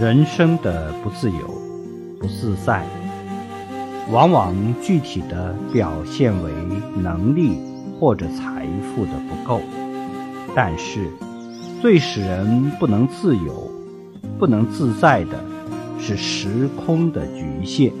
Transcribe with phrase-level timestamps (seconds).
[0.00, 1.36] 人生的不自由、
[2.18, 2.84] 不自在，
[4.10, 6.50] 往往具体的表现为
[6.96, 7.58] 能力
[8.00, 9.60] 或者财富的不够，
[10.56, 11.06] 但是
[11.80, 13.70] 最使人不能自由、
[14.38, 15.38] 不能自在的
[16.00, 17.92] 是时空的局限。